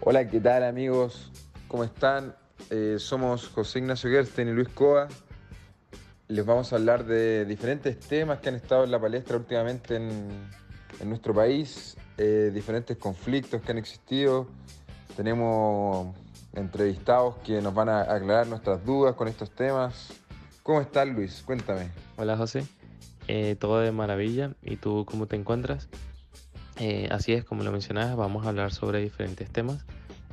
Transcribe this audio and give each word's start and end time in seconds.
Hola, 0.00 0.26
¿qué 0.28 0.40
tal 0.40 0.64
amigos? 0.64 1.30
¿Cómo 1.68 1.84
están? 1.84 2.34
Eh, 2.70 2.96
somos 2.98 3.48
José 3.48 3.80
Ignacio 3.80 4.08
Gersten 4.10 4.48
y 4.48 4.52
Luis 4.52 4.68
Coa. 4.70 5.08
Les 6.28 6.44
vamos 6.44 6.72
a 6.72 6.76
hablar 6.76 7.04
de 7.04 7.44
diferentes 7.44 8.00
temas 8.00 8.38
que 8.38 8.48
han 8.48 8.54
estado 8.54 8.84
en 8.84 8.90
la 8.90 8.98
palestra 8.98 9.36
últimamente 9.36 9.96
en, 9.96 11.08
nuestro 11.08 11.34
país, 11.34 11.98
eh, 12.16 12.50
diferentes 12.54 12.96
conflictos 12.96 13.60
que 13.60 13.72
han 13.72 13.78
existido. 13.78 14.46
Tenemos 15.16 16.14
entrevistados 16.54 17.36
que 17.44 17.60
nos 17.60 17.74
van 17.74 17.90
a 17.90 18.02
aclarar 18.02 18.46
nuestras 18.46 18.84
dudas 18.86 19.14
con 19.14 19.28
estos 19.28 19.50
temas. 19.50 20.14
¿Cómo 20.62 20.80
estás, 20.80 21.06
Luis? 21.08 21.42
Cuéntame. 21.44 21.90
Hola, 22.16 22.38
José. 22.38 22.64
Eh, 23.28 23.56
todo 23.58 23.80
de 23.80 23.92
maravilla. 23.92 24.54
¿Y 24.62 24.76
tú 24.76 25.04
cómo 25.06 25.26
te 25.26 25.36
encuentras? 25.36 25.88
Eh, 26.78 27.08
así 27.10 27.32
es, 27.32 27.44
como 27.44 27.62
lo 27.62 27.70
mencionabas, 27.70 28.16
vamos 28.16 28.46
a 28.46 28.48
hablar 28.48 28.72
sobre 28.72 29.00
diferentes 29.00 29.50
temas. 29.50 29.84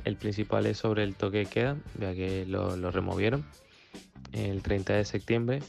El 0.04 0.16
principal 0.16 0.66
es 0.66 0.78
sobre 0.78 1.04
el 1.04 1.14
toque 1.14 1.38
de 1.38 1.46
queda, 1.46 1.76
ya 2.00 2.12
que 2.14 2.44
lo, 2.46 2.90
removieron 2.90 3.44
el 4.32 4.62
30 4.62 4.94
de 4.94 5.04
septiembre. 5.04 5.62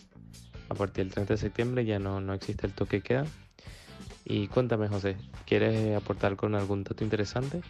A 0.70 0.76
partir 0.76 1.06
del 1.06 1.14
30 1.14 1.34
de 1.36 1.38
septiembre 1.38 1.86
ya 1.86 2.00
no, 2.00 2.20
no 2.22 2.34
existe 2.34 2.66
el 2.66 2.74
toque 2.74 2.98
de 2.98 3.04
queda. 3.04 3.26
Y 4.26 4.48
cuéntame, 4.48 4.88
José, 4.88 5.18
¿quieres 5.46 5.96
aportar 5.96 6.36
con 6.36 6.56
algún 6.56 6.84
dato 6.84 7.04
interesante? 7.04 7.62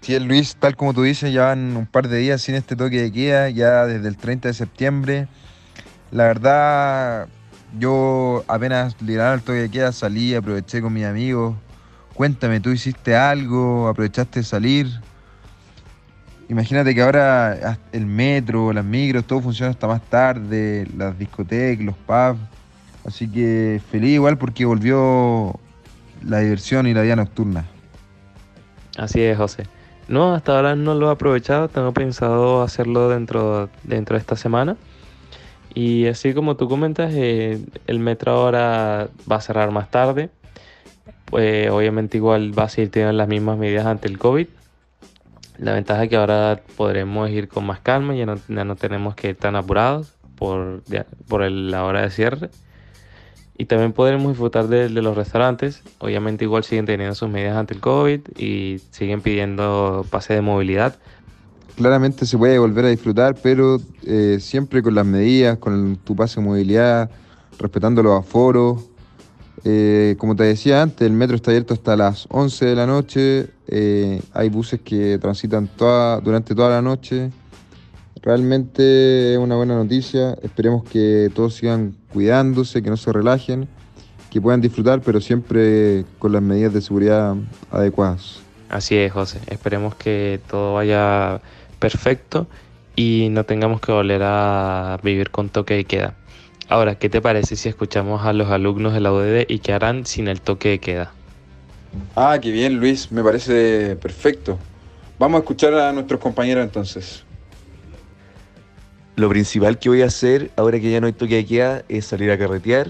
Sí, 0.00 0.18
Luis, 0.18 0.56
tal 0.56 0.76
como 0.76 0.94
tú 0.94 1.02
dices, 1.02 1.32
ya 1.32 1.44
van 1.44 1.76
un 1.76 1.86
par 1.86 2.08
de 2.08 2.18
días 2.18 2.40
sin 2.40 2.54
este 2.54 2.74
toque 2.74 3.02
de 3.02 3.12
queda, 3.12 3.50
ya 3.50 3.86
desde 3.86 4.08
el 4.08 4.16
30 4.16 4.48
de 4.48 4.54
septiembre. 4.54 5.28
La 6.10 6.24
verdad, 6.24 7.28
yo 7.78 8.42
apenas 8.48 9.00
liberaron 9.02 9.38
el 9.38 9.44
toque 9.44 9.58
de 9.60 9.70
queda, 9.70 9.92
salí, 9.92 10.34
aproveché 10.34 10.80
con 10.80 10.92
mis 10.92 11.04
amigos. 11.04 11.54
Cuéntame, 12.20 12.60
¿tú 12.60 12.68
hiciste 12.68 13.16
algo? 13.16 13.88
¿Aprovechaste 13.88 14.40
de 14.40 14.44
salir? 14.44 14.88
Imagínate 16.50 16.94
que 16.94 17.00
ahora 17.00 17.78
el 17.92 18.04
metro, 18.04 18.74
las 18.74 18.84
micros, 18.84 19.24
todo 19.24 19.40
funciona 19.40 19.70
hasta 19.70 19.86
más 19.86 20.02
tarde, 20.02 20.86
las 20.98 21.18
discotecas, 21.18 21.82
los 21.82 21.96
pubs. 21.96 22.38
Así 23.06 23.26
que 23.26 23.80
feliz 23.90 24.10
igual 24.10 24.36
porque 24.36 24.66
volvió 24.66 25.58
la 26.22 26.40
diversión 26.40 26.86
y 26.86 26.92
la 26.92 27.00
vida 27.00 27.16
nocturna. 27.16 27.64
Así 28.98 29.22
es, 29.22 29.38
José. 29.38 29.64
No, 30.06 30.34
hasta 30.34 30.54
ahora 30.56 30.76
no 30.76 30.92
lo 30.92 31.08
he 31.08 31.12
aprovechado, 31.12 31.68
tengo 31.68 31.94
pensado 31.94 32.60
hacerlo 32.60 33.08
dentro, 33.08 33.70
dentro 33.84 34.16
de 34.16 34.20
esta 34.20 34.36
semana. 34.36 34.76
Y 35.72 36.06
así 36.06 36.34
como 36.34 36.58
tú 36.58 36.68
comentas, 36.68 37.14
eh, 37.14 37.64
el 37.86 37.98
metro 37.98 38.32
ahora 38.32 39.08
va 39.26 39.36
a 39.36 39.40
cerrar 39.40 39.70
más 39.70 39.90
tarde. 39.90 40.28
Pues 41.30 41.70
obviamente 41.70 42.16
igual 42.16 42.56
va 42.58 42.64
a 42.64 42.68
seguir 42.68 42.90
teniendo 42.90 43.12
las 43.16 43.28
mismas 43.28 43.56
medidas 43.56 43.86
ante 43.86 44.08
el 44.08 44.18
COVID. 44.18 44.46
La 45.58 45.74
ventaja 45.74 46.04
es 46.04 46.10
que 46.10 46.16
ahora 46.16 46.60
podremos 46.76 47.30
ir 47.30 47.48
con 47.48 47.66
más 47.66 47.80
calma, 47.80 48.14
ya 48.14 48.26
no, 48.26 48.36
ya 48.48 48.64
no 48.64 48.76
tenemos 48.76 49.14
que 49.14 49.30
ir 49.30 49.36
tan 49.36 49.56
apurados 49.56 50.14
por, 50.36 50.82
por 51.28 51.48
la 51.48 51.84
hora 51.84 52.02
de 52.02 52.10
cierre. 52.10 52.50
Y 53.56 53.66
también 53.66 53.92
podremos 53.92 54.28
disfrutar 54.28 54.68
de, 54.68 54.88
de, 54.88 55.02
los 55.02 55.14
restaurantes. 55.14 55.82
Obviamente 55.98 56.44
igual 56.44 56.64
siguen 56.64 56.86
teniendo 56.86 57.14
sus 57.14 57.28
medidas 57.28 57.56
ante 57.58 57.74
el 57.74 57.80
COVID 57.80 58.20
y 58.38 58.80
siguen 58.90 59.20
pidiendo 59.20 60.06
pase 60.10 60.32
de 60.32 60.40
movilidad. 60.40 60.96
Claramente 61.76 62.24
se 62.24 62.38
puede 62.38 62.58
volver 62.58 62.86
a 62.86 62.88
disfrutar, 62.88 63.36
pero 63.42 63.78
eh, 64.06 64.38
siempre 64.40 64.82
con 64.82 64.94
las 64.94 65.04
medidas, 65.04 65.58
con 65.58 65.96
tu 65.96 66.16
pase 66.16 66.40
de 66.40 66.46
movilidad, 66.46 67.10
respetando 67.58 68.02
los 68.02 68.18
aforos. 68.18 68.89
Eh, 69.64 70.16
como 70.18 70.36
te 70.36 70.44
decía 70.44 70.82
antes, 70.82 71.06
el 71.06 71.12
metro 71.12 71.36
está 71.36 71.50
abierto 71.50 71.74
hasta 71.74 71.96
las 71.96 72.26
11 72.30 72.66
de 72.66 72.74
la 72.74 72.86
noche. 72.86 73.46
Eh, 73.68 74.20
hay 74.32 74.48
buses 74.48 74.80
que 74.80 75.18
transitan 75.18 75.68
toda, 75.68 76.20
durante 76.20 76.54
toda 76.54 76.70
la 76.70 76.82
noche. 76.82 77.30
Realmente 78.22 79.32
es 79.32 79.38
una 79.38 79.56
buena 79.56 79.74
noticia. 79.74 80.36
Esperemos 80.42 80.84
que 80.84 81.30
todos 81.34 81.54
sigan 81.54 81.96
cuidándose, 82.12 82.82
que 82.82 82.90
no 82.90 82.96
se 82.96 83.12
relajen, 83.12 83.68
que 84.30 84.40
puedan 84.40 84.60
disfrutar, 84.60 85.00
pero 85.00 85.20
siempre 85.20 86.04
con 86.18 86.32
las 86.32 86.42
medidas 86.42 86.72
de 86.72 86.80
seguridad 86.80 87.34
adecuadas. 87.70 88.40
Así 88.68 88.96
es, 88.96 89.12
José. 89.12 89.40
Esperemos 89.48 89.94
que 89.94 90.40
todo 90.48 90.74
vaya 90.74 91.40
perfecto 91.78 92.46
y 92.94 93.28
no 93.30 93.44
tengamos 93.44 93.80
que 93.80 93.92
volver 93.92 94.22
a 94.22 94.98
vivir 95.02 95.30
con 95.30 95.48
toque 95.48 95.74
de 95.74 95.84
queda. 95.84 96.14
Ahora, 96.70 96.94
¿qué 96.94 97.08
te 97.08 97.20
parece 97.20 97.56
si 97.56 97.68
escuchamos 97.68 98.24
a 98.24 98.32
los 98.32 98.48
alumnos 98.48 98.92
de 98.92 99.00
la 99.00 99.12
UDD 99.12 99.44
y 99.48 99.58
qué 99.58 99.72
harán 99.72 100.06
sin 100.06 100.28
el 100.28 100.40
toque 100.40 100.68
de 100.68 100.78
queda? 100.78 101.12
Ah, 102.14 102.38
qué 102.40 102.52
bien, 102.52 102.78
Luis. 102.78 103.10
Me 103.10 103.24
parece 103.24 103.96
perfecto. 103.96 104.56
Vamos 105.18 105.38
a 105.38 105.40
escuchar 105.40 105.74
a 105.74 105.92
nuestros 105.92 106.20
compañeros 106.20 106.62
entonces. 106.62 107.24
Lo 109.16 109.28
principal 109.28 109.80
que 109.80 109.88
voy 109.88 110.02
a 110.02 110.06
hacer 110.06 110.52
ahora 110.54 110.78
que 110.78 110.92
ya 110.92 111.00
no 111.00 111.08
hay 111.08 111.12
toque 111.12 111.34
de 111.34 111.44
queda 111.44 111.82
es 111.88 112.06
salir 112.06 112.30
a 112.30 112.38
carretear 112.38 112.86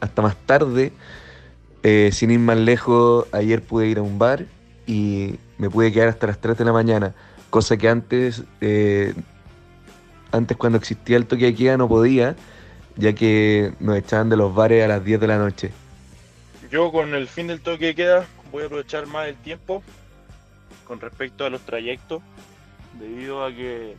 hasta 0.00 0.20
más 0.20 0.34
tarde. 0.44 0.92
Eh, 1.84 2.10
sin 2.12 2.32
ir 2.32 2.40
más 2.40 2.58
lejos, 2.58 3.26
ayer 3.30 3.62
pude 3.62 3.86
ir 3.86 3.98
a 3.98 4.02
un 4.02 4.18
bar 4.18 4.46
y 4.84 5.36
me 5.58 5.70
pude 5.70 5.92
quedar 5.92 6.08
hasta 6.08 6.26
las 6.26 6.40
3 6.40 6.58
de 6.58 6.64
la 6.64 6.72
mañana, 6.72 7.14
cosa 7.50 7.76
que 7.76 7.88
antes, 7.88 8.42
eh, 8.60 9.14
antes 10.32 10.56
cuando 10.56 10.78
existía 10.78 11.16
el 11.16 11.26
toque 11.26 11.44
de 11.44 11.54
queda 11.54 11.76
no 11.76 11.88
podía, 11.88 12.34
ya 12.96 13.12
que 13.12 13.72
nos 13.80 13.96
echaban 13.96 14.28
de 14.28 14.36
los 14.36 14.54
bares 14.54 14.84
a 14.84 14.88
las 14.88 15.04
10 15.04 15.20
de 15.20 15.26
la 15.26 15.38
noche. 15.38 15.70
Yo 16.70 16.90
con 16.90 17.14
el 17.14 17.28
fin 17.28 17.46
del 17.48 17.60
toque 17.60 17.94
queda 17.94 18.26
voy 18.50 18.62
a 18.62 18.66
aprovechar 18.66 19.06
más 19.06 19.28
el 19.28 19.36
tiempo 19.36 19.82
con 20.86 21.00
respecto 21.00 21.44
a 21.44 21.50
los 21.50 21.62
trayectos, 21.62 22.22
debido 22.98 23.44
a 23.44 23.50
que 23.50 23.96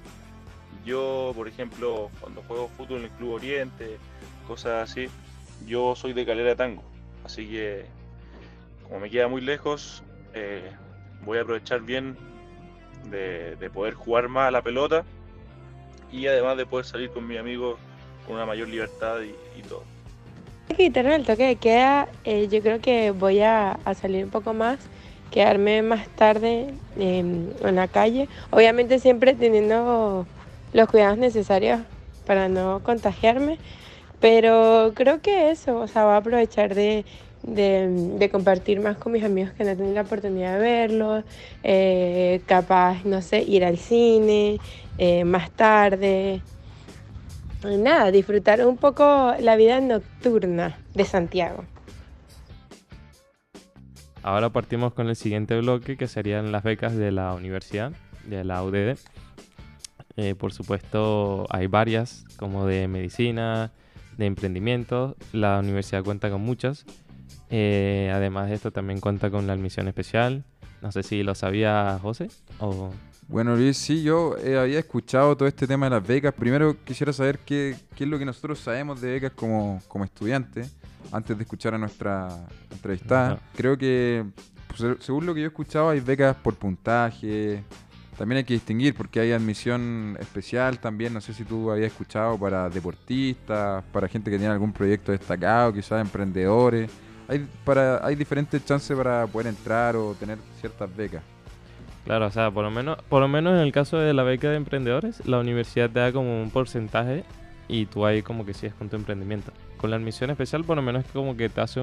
yo, 0.86 1.32
por 1.36 1.48
ejemplo, 1.48 2.12
cuando 2.20 2.44
juego 2.44 2.70
fútbol 2.78 3.00
en 3.00 3.04
el 3.06 3.10
Club 3.12 3.34
Oriente, 3.34 3.98
cosas 4.48 4.90
así, 4.90 5.08
yo 5.66 5.96
soy 5.96 6.14
de 6.14 6.26
Calera 6.26 6.56
Tango. 6.56 6.84
Así 7.24 7.48
que, 7.48 7.86
como 8.84 9.00
me 9.00 9.10
queda 9.10 9.28
muy 9.28 9.42
lejos, 9.42 10.04
eh, 10.34 10.72
voy 11.26 11.38
a 11.38 11.42
aprovechar 11.42 11.82
bien 11.82 12.18
de, 13.10 13.56
de, 13.56 13.70
poder 13.70 13.94
jugar 13.94 14.28
más 14.28 14.50
a 14.50 14.52
la 14.52 14.62
pelota 14.62 15.04
y 16.12 16.28
además 16.28 16.58
de 16.58 16.66
poder 16.66 16.86
salir 16.86 17.10
con 17.10 17.28
mis 17.28 17.40
amigos 17.40 17.80
con 18.26 18.36
una 18.36 18.46
mayor 18.46 18.68
libertad 18.68 19.22
y, 19.22 19.60
y 19.60 19.62
todo. 19.64 19.84
Quitaron 20.76 21.12
el 21.12 21.26
toque 21.26 21.46
de 21.46 21.56
queda, 21.58 22.08
eh, 22.24 22.48
yo 22.50 22.62
creo 22.62 22.80
que 22.80 23.12
voy 23.12 23.42
a, 23.42 23.74
a, 23.86 23.94
salir 23.94 24.26
un 24.26 24.32
poco 24.32 24.54
más, 24.54 24.80
quedarme 25.30 25.82
más 25.82 26.08
tarde 26.10 26.74
eh, 26.98 27.20
en 27.20 27.76
la 27.76 27.88
calle, 27.88 28.28
obviamente 28.50 29.00
siempre 29.00 29.34
teniendo 29.34 30.26
los 30.74 30.90
cuidados 30.90 31.18
necesarios 31.18 31.82
para 32.26 32.50
no 32.50 32.82
contagiarme. 32.84 33.60
Pero 34.20 34.94
creo 34.96 35.22
que 35.22 35.52
eso, 35.52 35.80
o 35.80 35.88
sea, 35.88 36.06
voy 36.06 36.14
a 36.14 36.18
aprovechar 36.18 36.76
de, 36.76 37.04
de, 37.44 37.90
de 38.18 38.30
compartir 38.30 38.80
más 38.80 38.98
con 38.98 39.12
mis 39.12 39.24
amigos 39.24 39.52
que 39.54 39.66
no 39.66 39.76
tienen 39.76 39.96
la 39.96 40.02
oportunidad 40.02 40.54
de 40.54 40.60
verlos, 40.60 41.26
eh, 41.62 42.42
capaz, 42.46 43.04
no 43.04 43.22
sé, 43.22 43.44
ir 43.44 43.66
al 43.66 43.78
cine 43.78 44.60
eh, 44.98 45.26
más 45.26 45.52
tarde. 45.52 46.42
Nada, 47.64 48.12
disfrutar 48.12 48.66
un 48.66 48.78
poco 48.78 49.34
la 49.40 49.56
vida 49.56 49.80
nocturna 49.80 50.78
de 50.94 51.06
Santiago. 51.06 51.64
Ahora 54.22 54.50
partimos 54.50 54.94
con 54.94 55.08
el 55.08 55.16
siguiente 55.16 55.58
bloque 55.60 55.98
que 55.98 56.08
serían 56.08 56.52
las 56.52 56.64
becas 56.64 56.96
de 56.96 57.12
la 57.12 57.34
universidad, 57.34 57.94
de 58.26 58.44
la 58.44 58.64
UDD. 58.64 58.98
Eh, 60.16 60.36
por 60.36 60.54
supuesto, 60.54 61.46
hay 61.50 61.68
varias, 61.68 62.26
como 62.38 62.66
de 62.66 62.88
medicina, 62.88 63.72
de 64.18 64.26
emprendimiento. 64.26 65.16
La 65.32 65.60
universidad 65.60 66.04
cuenta 66.04 66.30
con 66.30 66.42
muchas. 66.42 66.86
Eh, 67.50 68.12
además 68.14 68.50
de 68.50 68.56
esto, 68.56 68.72
también 68.72 69.00
cuenta 69.00 69.30
con 69.30 69.48
la 69.48 69.54
admisión 69.54 69.88
especial. 69.88 70.44
No 70.82 70.92
sé 70.92 71.04
si 71.04 71.24
lo 71.24 71.36
sabía 71.36 71.98
José 72.02 72.28
o... 72.60 72.92
Bueno, 73.28 73.56
Luis, 73.56 73.78
sí, 73.78 74.04
yo 74.04 74.38
eh, 74.38 74.58
había 74.58 74.80
escuchado 74.80 75.36
todo 75.36 75.48
este 75.48 75.66
tema 75.66 75.88
de 75.88 75.92
las 75.92 76.06
becas. 76.06 76.34
Primero 76.34 76.76
quisiera 76.84 77.14
saber 77.14 77.40
qué, 77.40 77.76
qué 77.96 78.04
es 78.04 78.10
lo 78.10 78.20
que 78.20 78.26
nosotros 78.26 78.60
sabemos 78.60 79.02
de 79.02 79.12
becas 79.12 79.32
como, 79.32 79.82
como 79.88 80.06
estudiantes, 80.06 80.76
antes 81.12 81.38
de 81.38 81.44
escuchar 81.44 81.74
a 81.74 81.78
nuestra 81.78 82.30
entrevistada. 82.72 83.40
Creo 83.56 83.78
que, 83.78 84.26
pues, 84.68 84.98
según 85.00 85.26
lo 85.26 85.34
que 85.34 85.42
yo 85.42 85.46
he 85.46 85.50
escuchado, 85.50 85.90
hay 85.90 86.00
becas 86.00 86.36
por 86.36 86.56
puntaje, 86.56 87.64
también 88.18 88.38
hay 88.38 88.44
que 88.44 88.54
distinguir 88.54 88.94
porque 88.94 89.20
hay 89.20 89.32
admisión 89.32 90.18
especial 90.20 90.80
también, 90.80 91.14
no 91.14 91.22
sé 91.22 91.34
si 91.34 91.44
tú 91.44 91.72
habías 91.72 91.92
escuchado 91.92 92.38
para 92.38 92.70
deportistas, 92.70 93.84
para 93.92 94.08
gente 94.08 94.30
que 94.30 94.38
tiene 94.38 94.54
algún 94.54 94.72
proyecto 94.72 95.12
destacado, 95.12 95.74
quizás 95.74 96.02
emprendedores. 96.02 96.92
Hay, 97.28 97.48
para, 97.64 98.06
hay 98.06 98.16
diferentes 98.16 98.64
chances 98.64 98.96
para 98.96 99.26
poder 99.26 99.48
entrar 99.48 99.96
o 99.96 100.14
tener 100.14 100.38
ciertas 100.60 100.94
becas. 100.96 101.24
Claro, 102.06 102.28
o 102.28 102.32
sea, 102.32 102.52
por 102.52 102.64
lo 102.64 102.72
menos, 102.72 102.98
por 103.10 103.22
lo 103.22 103.28
menos 103.28 103.54
en 103.54 103.60
el 103.60 103.72
caso 103.72 103.98
de 103.98 104.14
la 104.14 104.24
beca 104.24 104.50
de 104.50 104.58
emprendedores, 104.58 105.26
la 105.26 105.40
universidad 105.40 105.90
te 105.90 106.00
da 106.00 106.12
como 106.12 106.42
un 106.42 106.50
porcentaje 106.50 107.24
y 107.68 107.86
tú 107.86 108.06
ahí 108.06 108.22
como 108.22 108.46
que 108.46 108.54
sigues 108.54 108.76
con 108.76 108.90
tu 108.90 108.98
emprendimiento. 108.98 109.52
con 109.84 109.90
la 109.90 109.98
admisión 109.98 110.30
especial, 110.30 110.64
por 110.64 110.78
lo 110.78 110.82
menos 110.82 111.04
como 111.12 111.36
que 111.36 111.50
te 111.50 111.60
hace, 111.60 111.82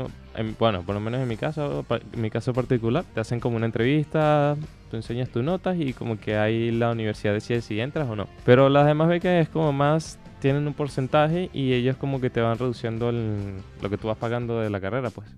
bueno, 0.59 0.83
por 0.85 0.95
lo 0.95 1.03
menos 1.03 1.21
en 1.21 1.29
mi 1.29 1.37
caso, 1.37 1.85
en 2.15 2.21
mi 2.23 2.31
caso 2.31 2.55
particular, 2.55 3.05
te 3.13 3.21
hacen 3.21 3.41
como 3.41 3.57
una 3.57 3.67
entrevista, 3.67 4.57
tú 4.91 4.97
enseñas 4.97 5.29
tus 5.29 5.45
notas 5.45 5.77
y 5.79 5.93
como 5.93 6.19
que 6.19 6.39
ahí 6.39 6.71
la 6.71 6.93
universidad 6.93 7.35
decide 7.35 7.61
si 7.61 7.79
entras 7.79 8.09
o 8.09 8.17
no. 8.17 8.27
Pero 8.47 8.71
las 8.71 8.87
demás 8.87 9.09
becas 9.09 9.43
es 9.43 9.51
como 9.51 9.75
más, 9.75 10.19
tienen 10.39 10.67
un 10.67 10.73
porcentaje 10.73 11.51
y 11.53 11.75
ellos 11.75 11.99
como 11.99 12.23
que 12.23 12.31
te 12.31 12.41
van 12.41 12.57
reduciendo 12.59 13.13
lo 13.13 13.91
que 13.91 13.99
tú 13.99 14.09
vas 14.09 14.17
pagando 14.17 14.61
de 14.61 14.71
la 14.71 14.81
carrera, 14.81 15.11
pues. 15.11 15.29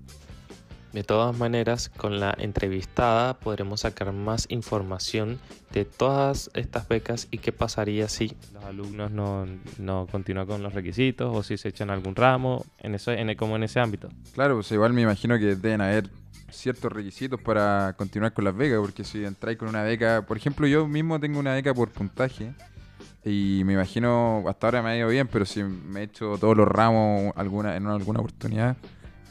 De 0.92 1.04
todas 1.04 1.36
maneras, 1.38 1.88
con 1.88 2.20
la 2.20 2.34
entrevistada 2.38 3.38
podremos 3.38 3.80
sacar 3.80 4.12
más 4.12 4.46
información 4.50 5.40
de 5.72 5.86
todas 5.86 6.50
estas 6.52 6.86
becas 6.86 7.28
y 7.30 7.38
qué 7.38 7.50
pasaría 7.50 8.08
si 8.08 8.36
los 8.52 8.62
alumnos 8.64 9.10
no, 9.10 9.46
no 9.78 10.06
continúan 10.10 10.46
con 10.46 10.62
los 10.62 10.74
requisitos 10.74 11.34
o 11.34 11.42
si 11.42 11.56
se 11.56 11.68
echan 11.68 11.88
algún 11.88 12.14
ramo, 12.14 12.66
en 12.78 12.94
eso, 12.94 13.10
en, 13.10 13.34
como 13.36 13.56
en 13.56 13.62
ese 13.62 13.80
ámbito. 13.80 14.10
Claro, 14.34 14.56
pues 14.56 14.70
igual 14.72 14.92
me 14.92 15.00
imagino 15.00 15.38
que 15.38 15.56
deben 15.56 15.80
haber 15.80 16.10
ciertos 16.50 16.92
requisitos 16.92 17.40
para 17.40 17.94
continuar 17.96 18.34
con 18.34 18.44
las 18.44 18.54
becas, 18.54 18.78
porque 18.80 19.02
si 19.04 19.24
entráis 19.24 19.56
con 19.56 19.68
una 19.68 19.82
beca, 19.82 20.26
por 20.26 20.36
ejemplo, 20.36 20.66
yo 20.66 20.86
mismo 20.86 21.18
tengo 21.18 21.38
una 21.38 21.54
beca 21.54 21.72
por 21.72 21.90
puntaje 21.90 22.52
y 23.24 23.62
me 23.64 23.72
imagino, 23.72 24.44
hasta 24.46 24.66
ahora 24.66 24.82
me 24.82 24.90
ha 24.90 24.96
ido 24.98 25.08
bien, 25.08 25.26
pero 25.26 25.46
si 25.46 25.62
me 25.62 26.00
he 26.00 26.02
hecho 26.02 26.36
todos 26.38 26.54
los 26.54 26.68
ramos 26.68 27.32
alguna, 27.34 27.76
en 27.76 27.86
alguna 27.86 28.20
oportunidad 28.20 28.76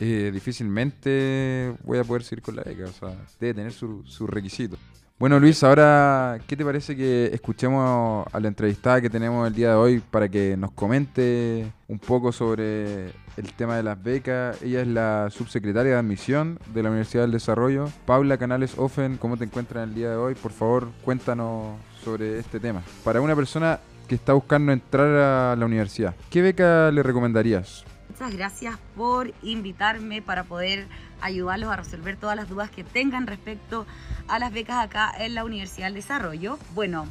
eh, 0.01 0.31
difícilmente 0.33 1.73
voy 1.83 1.99
a 1.99 2.03
poder 2.03 2.23
seguir 2.23 2.43
con 2.43 2.55
la 2.55 2.63
beca. 2.63 2.85
O 2.85 2.91
sea, 2.91 3.15
debe 3.39 3.53
tener 3.53 3.71
su 3.71 4.27
requisitos. 4.27 4.79
Bueno, 5.21 5.39
Luis, 5.39 5.63
ahora, 5.63 6.39
¿qué 6.47 6.57
te 6.57 6.65
parece 6.65 6.95
que 6.95 7.29
escuchemos 7.31 8.25
a 8.33 8.39
la 8.39 8.47
entrevistada 8.47 9.01
que 9.01 9.09
tenemos 9.11 9.47
el 9.47 9.53
día 9.53 9.69
de 9.69 9.75
hoy 9.75 9.99
para 9.99 10.27
que 10.27 10.57
nos 10.57 10.71
comente 10.71 11.71
un 11.87 11.99
poco 11.99 12.31
sobre 12.31 13.09
el 13.37 13.53
tema 13.55 13.77
de 13.77 13.83
las 13.83 14.01
becas? 14.01 14.59
Ella 14.63 14.81
es 14.81 14.87
la 14.87 15.29
subsecretaria 15.29 15.91
de 15.91 15.99
admisión 15.99 16.57
de 16.73 16.81
la 16.81 16.89
Universidad 16.89 17.21
del 17.21 17.33
Desarrollo. 17.33 17.87
Paula 18.07 18.39
Canales 18.39 18.73
Offen, 18.79 19.17
¿cómo 19.17 19.37
te 19.37 19.43
encuentras 19.43 19.87
el 19.87 19.93
día 19.93 20.09
de 20.09 20.15
hoy? 20.15 20.33
Por 20.33 20.53
favor, 20.53 20.87
cuéntanos 21.05 21.75
sobre 22.03 22.39
este 22.39 22.59
tema. 22.59 22.81
Para 23.03 23.21
una 23.21 23.35
persona 23.35 23.79
que 24.07 24.15
está 24.15 24.33
buscando 24.33 24.71
entrar 24.71 25.07
a 25.07 25.55
la 25.55 25.65
universidad, 25.67 26.15
¿qué 26.31 26.41
beca 26.41 26.89
le 26.89 27.03
recomendarías? 27.03 27.85
Muchas 28.21 28.37
gracias 28.37 28.77
por 28.95 29.33
invitarme 29.41 30.21
para 30.21 30.43
poder 30.43 30.85
ayudarlos 31.21 31.71
a 31.71 31.77
resolver 31.77 32.17
todas 32.17 32.35
las 32.35 32.47
dudas 32.47 32.69
que 32.69 32.83
tengan 32.83 33.25
respecto 33.25 33.87
a 34.27 34.37
las 34.37 34.53
becas 34.53 34.77
acá 34.77 35.11
en 35.17 35.33
la 35.33 35.43
Universidad 35.43 35.87
del 35.87 35.95
Desarrollo. 35.95 36.59
Bueno, 36.75 37.07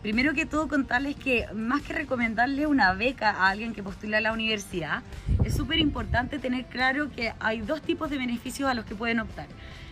primero 0.00 0.32
que 0.32 0.46
todo 0.46 0.66
contarles 0.66 1.16
que 1.16 1.44
más 1.52 1.82
que 1.82 1.92
recomendarle 1.92 2.66
una 2.66 2.94
beca 2.94 3.28
a 3.28 3.50
alguien 3.50 3.74
que 3.74 3.82
postula 3.82 4.16
a 4.16 4.20
la 4.22 4.32
universidad, 4.32 5.02
es 5.44 5.54
súper 5.54 5.80
importante 5.80 6.38
tener 6.38 6.64
claro 6.64 7.10
que 7.10 7.34
hay 7.40 7.60
dos 7.60 7.82
tipos 7.82 8.08
de 8.08 8.16
beneficios 8.16 8.70
a 8.70 8.72
los 8.72 8.86
que 8.86 8.94
pueden 8.94 9.20
optar. 9.20 9.48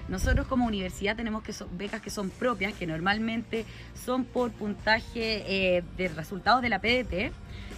Nosotros 0.08 0.46
como 0.46 0.66
universidad 0.66 1.16
tenemos 1.16 1.42
que 1.42 1.52
becas 1.72 2.00
que 2.00 2.10
son 2.10 2.30
propias, 2.30 2.72
que 2.74 2.86
normalmente 2.86 3.64
son 4.04 4.24
por 4.24 4.52
puntaje 4.52 5.76
eh, 5.76 5.84
de 5.96 6.08
resultados 6.08 6.62
de 6.62 6.68
la 6.68 6.80
PDT 6.80 7.32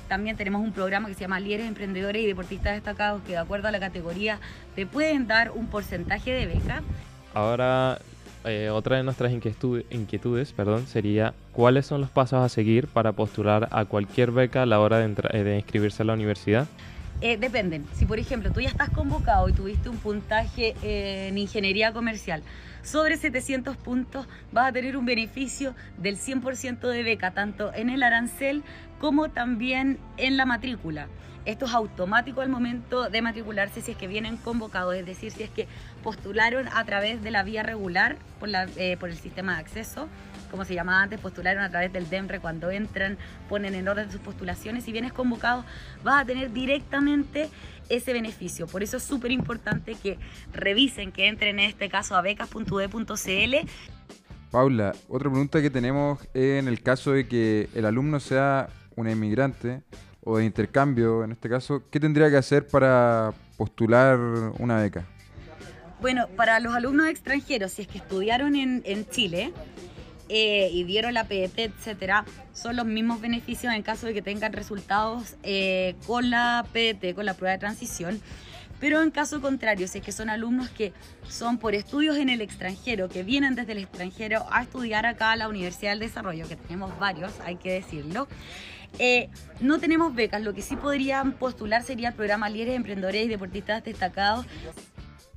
también 0.09 0.37
tenemos 0.37 0.63
un 0.63 0.73
programa 0.73 1.09
que 1.09 1.15
se 1.15 1.21
llama 1.21 1.39
Líderes 1.39 1.69
Emprendedores 1.69 2.23
y 2.23 2.27
Deportistas 2.27 2.73
Destacados 2.73 3.23
que 3.23 3.33
de 3.33 3.39
acuerdo 3.39 3.69
a 3.69 3.71
la 3.71 3.79
categoría 3.79 4.41
te 4.75 4.87
pueden 4.87 5.27
dar 5.27 5.51
un 5.51 5.67
porcentaje 5.67 6.33
de 6.33 6.47
beca. 6.47 6.83
Ahora, 7.35 7.99
eh, 8.45 8.71
otra 8.71 8.97
de 8.97 9.03
nuestras 9.03 9.31
inquietudes, 9.33 10.53
perdón, 10.53 10.87
sería 10.87 11.35
cuáles 11.53 11.85
son 11.85 12.01
los 12.01 12.09
pasos 12.09 12.43
a 12.43 12.49
seguir 12.49 12.89
para 12.89 13.13
postular 13.13 13.69
a 13.71 13.85
cualquier 13.85 14.31
beca 14.31 14.63
a 14.63 14.67
la 14.67 14.81
hora 14.81 14.99
de 14.99 15.57
inscribirse 15.57 16.03
a 16.03 16.07
la 16.07 16.15
universidad. 16.15 16.67
Eh, 17.21 17.37
dependen. 17.37 17.85
Si 17.95 18.07
por 18.07 18.21
ejemplo 18.21 18.53
tú 18.53 18.61
ya 18.61 18.69
estás 18.69 18.91
convocado 18.91 19.49
y 19.49 19.53
tuviste 19.53 19.89
un 19.89 19.97
puntaje 19.97 20.77
en 20.83 21.37
ingeniería 21.37 21.93
comercial 21.93 22.45
sobre 22.83 23.17
700 23.17 23.77
puntos, 23.77 24.29
vas 24.53 24.69
a 24.69 24.73
tener 24.73 24.97
un 24.97 25.05
beneficio 25.05 25.75
del 25.97 26.17
100% 26.17 26.89
de 26.89 27.03
beca, 27.03 27.33
tanto 27.33 27.75
en 27.75 27.91
el 27.91 28.05
arancel 28.05 28.63
como 29.01 29.31
también 29.31 29.99
en 30.17 30.37
la 30.37 30.47
matrícula. 30.47 31.09
Esto 31.45 31.65
es 31.65 31.73
automático 31.73 32.41
al 32.41 32.51
momento 32.51 33.09
de 33.09 33.23
matricularse 33.23 33.81
si 33.81 33.93
es 33.93 33.97
que 33.97 34.07
vienen 34.07 34.37
convocados, 34.37 34.95
es 34.95 35.07
decir, 35.07 35.33
si 35.33 35.43
es 35.43 35.51
que 35.51 35.67
postularon 36.03 36.69
a 36.69 36.85
través 36.85 37.23
de 37.23 37.31
la 37.31 37.43
vía 37.43 37.63
regular 37.63 38.17
por, 38.39 38.49
la, 38.49 38.69
eh, 38.77 38.97
por 38.99 39.09
el 39.09 39.17
sistema 39.17 39.55
de 39.55 39.61
acceso, 39.61 40.09
como 40.51 40.65
se 40.65 40.75
llamaba 40.75 41.03
antes, 41.03 41.21
postularon 41.21 41.63
a 41.63 41.71
través 41.71 41.93
del 41.93 42.09
DEMRE 42.09 42.41
cuando 42.41 42.71
entran, 42.71 43.19
ponen 43.49 43.75
en 43.75 43.89
orden 43.89 44.11
sus 44.11 44.21
postulaciones. 44.21 44.85
Si 44.85 44.93
vienes 44.93 45.13
convocado, 45.13 45.65
vas 46.03 46.23
a 46.23 46.25
tener 46.25 46.53
directamente 46.53 47.49
ese 47.89 48.13
beneficio. 48.13 48.67
Por 48.67 48.83
eso 48.83 48.99
es 48.99 49.03
súper 49.03 49.31
importante 49.31 49.95
que 49.95 50.19
revisen, 50.53 51.13
que 51.13 51.29
entren 51.29 51.59
en 51.59 51.67
este 51.67 51.89
caso 51.89 52.17
a 52.17 52.23
becas.ue.cl 52.23 53.55
Paula, 54.51 54.95
otra 55.09 55.29
pregunta 55.29 55.61
que 55.61 55.69
tenemos 55.69 56.19
en 56.33 56.69
el 56.69 56.83
caso 56.83 57.13
de 57.13 57.29
que 57.29 57.69
el 57.75 57.85
alumno 57.85 58.19
sea 58.19 58.71
una 58.97 59.13
inmigrante 59.13 59.83
o 60.25 60.39
de 60.39 60.47
intercambio, 60.47 61.23
en 61.23 61.33
este 61.33 61.51
caso, 61.51 61.83
¿qué 61.91 62.01
tendría 62.01 62.31
que 62.31 62.39
hacer 62.39 62.67
para 62.67 63.35
postular 63.59 64.19
una 64.59 64.81
beca? 64.81 65.05
Bueno, 66.01 66.29
para 66.37 66.61
los 66.61 66.75
alumnos 66.75 67.09
extranjeros, 67.09 67.73
si 67.73 67.83
es 67.83 67.89
que 67.89 67.99
estudiaron 67.99 68.55
en, 68.57 69.07
Chile 69.11 69.53
eh, 70.29 70.71
y 70.73 70.85
dieron 70.85 71.15
la 71.15 71.25
PDT, 71.25 71.59
etcétera, 71.59 72.25
son 72.53 72.77
los 72.77 72.87
mismos 72.87 73.21
beneficios 73.21 73.73
en 73.73 73.83
caso 73.83 74.07
de 74.07 74.15
que 74.15 74.23
tengan 74.23 74.53
resultados 74.53 75.37
eh, 75.43 75.95
con 76.07 76.31
la 76.31 76.67
PDT, 76.73 77.15
con 77.15 77.27
la 77.27 77.35
prueba 77.35 77.53
de 77.53 77.59
transición. 77.59 78.21
Pero 78.81 79.03
en 79.03 79.11
caso 79.11 79.41
contrario, 79.41 79.89
si 79.89 79.99
es 79.99 80.05
que 80.05 80.13
son 80.13 80.31
alumnos 80.31 80.71
que 80.71 80.93
son 81.29 81.59
por 81.59 81.75
estudios 81.75 82.17
en 82.17 82.29
el 82.29 82.41
extranjero, 82.41 83.09
que 83.09 83.25
vienen 83.25 83.57
desde 83.57 83.73
el 83.73 83.79
extranjero 83.79 84.47
a 84.51 84.63
estudiar 84.63 85.05
acá 85.05 85.33
a 85.33 85.37
la 85.37 85.49
Universidad 85.49 85.91
del 85.93 86.01
Desarrollo, 86.01 86.47
que 86.47 86.55
tenemos 86.57 86.97
varios, 86.99 87.33
hay 87.45 87.57
que 87.57 87.73
decirlo, 87.73 88.29
eh, 88.99 89.29
no 89.61 89.79
tenemos 89.79 90.15
becas, 90.15 90.43
lo 90.43 90.55
que 90.55 90.63
sí 90.63 90.77
podrían 90.77 91.33
postular 91.33 91.83
sería 91.83 92.09
el 92.09 92.15
programa 92.15 92.49
Líderes 92.49 92.77
Emprendedores 92.77 93.27
y 93.27 93.29
Deportistas 93.29 93.85
Destacados. 93.85 94.47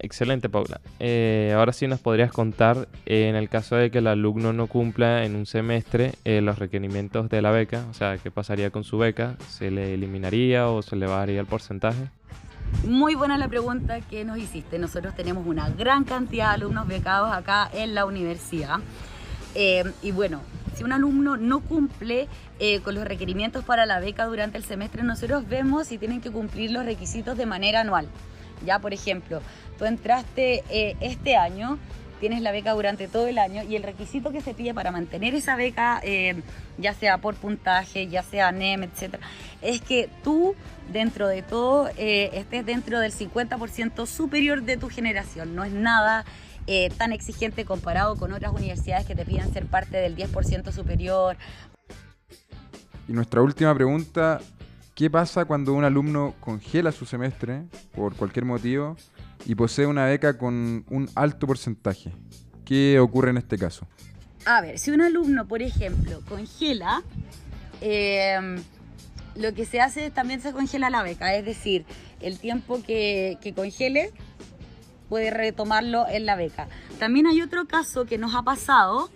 Excelente, 0.03 0.49
Paula. 0.49 0.81
Eh, 0.99 1.53
ahora 1.55 1.73
sí 1.73 1.87
nos 1.87 1.99
podrías 1.99 2.31
contar, 2.31 2.87
eh, 3.05 3.29
en 3.29 3.35
el 3.35 3.49
caso 3.49 3.75
de 3.75 3.91
que 3.91 3.99
el 3.99 4.07
alumno 4.07 4.51
no 4.51 4.67
cumpla 4.67 5.23
en 5.23 5.35
un 5.35 5.45
semestre 5.45 6.13
los 6.25 6.57
requerimientos 6.57 7.29
de 7.29 7.41
la 7.41 7.51
beca, 7.51 7.85
o 7.89 7.93
sea, 7.93 8.17
¿qué 8.17 8.31
pasaría 8.31 8.71
con 8.71 8.83
su 8.83 8.97
beca? 8.97 9.35
¿Se 9.47 9.69
le 9.69 9.93
eliminaría 9.93 10.67
o 10.67 10.81
se 10.81 10.95
le 10.95 11.05
bajaría 11.07 11.39
el 11.39 11.45
porcentaje? 11.45 12.09
Muy 12.87 13.15
buena 13.15 13.37
la 13.37 13.47
pregunta 13.47 14.01
que 14.01 14.25
nos 14.25 14.37
hiciste. 14.37 14.79
Nosotros 14.79 15.15
tenemos 15.15 15.45
una 15.45 15.69
gran 15.69 16.03
cantidad 16.03 16.49
de 16.49 16.55
alumnos 16.55 16.87
becados 16.87 17.31
acá 17.31 17.69
en 17.73 17.93
la 17.93 18.05
universidad. 18.05 18.79
y 19.55 20.11
bueno, 20.11 20.41
si 20.75 20.83
un 20.83 20.93
alumno 20.93 21.37
no 21.37 21.59
cumple 21.59 22.27
eh, 22.59 22.79
con 22.79 22.95
los 22.95 23.05
requerimientos 23.05 23.63
para 23.63 23.85
la 23.85 23.99
beca 23.99 24.25
durante 24.25 24.57
el 24.57 24.63
semestre, 24.63 25.03
nosotros 25.03 25.47
vemos 25.47 25.87
si 25.87 25.97
tienen 25.97 26.21
que 26.21 26.31
cumplir 26.31 26.71
los 26.71 26.85
requisitos 26.85 27.37
de 27.37 27.45
manera 27.45 27.81
anual. 27.81 28.07
Ya, 28.65 28.79
por 28.79 28.93
ejemplo, 28.93 29.41
tú 29.77 29.85
entraste 29.85 30.63
eh, 30.69 30.95
este 31.01 31.35
año, 31.35 31.77
tienes 32.19 32.41
la 32.41 32.51
beca 32.51 32.73
durante 32.73 33.07
todo 33.07 33.27
el 33.27 33.37
año 33.37 33.63
y 33.63 33.75
el 33.75 33.83
requisito 33.83 34.31
que 34.31 34.41
se 34.41 34.53
pide 34.53 34.73
para 34.73 34.91
mantener 34.91 35.33
esa 35.33 35.55
beca, 35.55 35.99
eh, 36.03 36.41
ya 36.77 36.93
sea 36.93 37.17
por 37.17 37.35
puntaje, 37.35 38.07
ya 38.07 38.23
sea 38.23 38.51
NEM, 38.51 38.83
etc., 38.83 39.15
es 39.61 39.81
que 39.81 40.09
tú, 40.23 40.55
dentro 40.91 41.27
de 41.27 41.41
todo, 41.41 41.89
estés 41.97 42.65
dentro 42.65 42.99
del 42.99 43.11
50% 43.11 44.05
superior 44.07 44.63
de 44.63 44.77
tu 44.77 44.89
generación. 44.89 45.55
No 45.55 45.63
es 45.63 45.71
nada 45.71 46.25
eh, 46.67 46.91
tan 46.95 47.11
exigente 47.11 47.65
comparado 47.65 48.15
con 48.17 48.31
otras 48.33 48.53
universidades 48.53 49.07
que 49.07 49.15
te 49.15 49.25
piden 49.25 49.51
ser 49.51 49.65
parte 49.65 49.97
del 49.97 50.15
10% 50.15 50.71
superior. 50.71 51.35
Y 53.07 53.13
nuestra 53.13 53.41
última 53.41 53.73
pregunta, 53.73 54.39
¿qué 55.01 55.09
pasa 55.09 55.45
cuando 55.45 55.73
un 55.73 55.83
alumno 55.83 56.35
congela 56.39 56.91
su 56.91 57.07
semestre 57.07 57.63
por 57.95 58.15
cualquier 58.15 58.45
motivo 58.45 58.95
y 59.47 59.55
posee 59.55 59.87
una 59.87 60.05
beca 60.05 60.37
con 60.37 60.85
un 60.91 61.09
alto 61.15 61.47
porcentaje? 61.47 62.11
¿Qué 62.65 62.99
ocurre 62.99 63.31
en 63.31 63.37
este 63.37 63.57
caso? 63.57 63.87
A 64.45 64.61
ver, 64.61 64.77
si 64.77 64.91
un 64.91 65.01
alumno, 65.01 65.47
por 65.47 65.63
ejemplo, 65.63 66.21
congela, 66.29 67.01
em, 67.81 68.61
lo 69.35 69.55
que 69.55 69.65
se 69.65 69.81
hace 69.81 70.05
es 70.05 70.13
también 70.13 70.39
se 70.39 70.51
congela 70.51 70.91
la 70.91 71.01
beca, 71.01 71.33
es 71.33 71.45
decir, 71.45 71.83
el 72.19 72.37
tiempo 72.37 72.83
que, 72.83 73.39
que 73.41 73.55
congele 73.55 74.11
puede 75.09 75.31
retomarlo 75.31 76.07
en 76.09 76.27
la 76.27 76.35
beca. 76.35 76.67
También 76.99 77.25
hay 77.25 77.41
otro 77.41 77.65
caso 77.65 78.05
que 78.05 78.19
nos 78.19 78.35
ha 78.35 78.43
pasado 78.43 79.09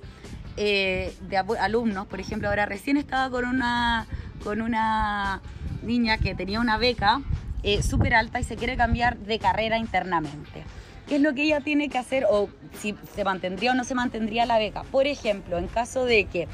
eh, 0.57 1.15
de 1.29 1.37
alumnos, 1.37 2.07
por 2.07 2.19
ejemplo, 2.19 2.49
ahora 2.49 2.65
recién 2.65 2.97
estaba 2.97 3.29
con 3.29 3.45
una, 3.45 4.07
con 4.43 4.63
una 4.63 5.43
niña 5.85 6.17
que 6.17 6.35
tenía 6.35 6.59
una 6.59 6.77
beca 6.77 7.21
eh, 7.63 7.81
súper 7.81 8.13
alta 8.13 8.39
y 8.39 8.43
se 8.43 8.55
quiere 8.55 8.77
cambiar 8.77 9.17
de 9.17 9.39
carrera 9.39 9.77
internamente. 9.77 10.63
¿Qué 11.07 11.15
es 11.17 11.21
lo 11.21 11.33
que 11.33 11.43
ella 11.43 11.61
tiene 11.61 11.89
que 11.89 11.97
hacer 11.97 12.25
o 12.29 12.49
si 12.79 12.95
se 13.15 13.23
mantendría 13.23 13.71
o 13.71 13.75
no 13.75 13.83
se 13.83 13.95
mantendría 13.95 14.45
la 14.45 14.57
beca? 14.57 14.83
Por 14.83 15.05
ejemplo, 15.07 15.57
en 15.57 15.67
caso 15.67 16.03
de 16.05 16.25
que 16.25 16.47